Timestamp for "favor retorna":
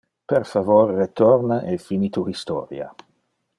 0.47-1.61